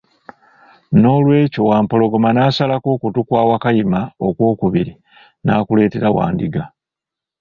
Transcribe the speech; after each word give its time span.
N'olwekyo 0.99 1.61
Wampologoma 1.69 2.29
nasalako 2.37 2.87
okutu 2.95 3.19
kwa 3.27 3.41
Wakayima 3.49 4.01
okw'okubiri 4.27 4.93
n'akuleetera 5.43 6.07
Wandiga. 6.15 6.63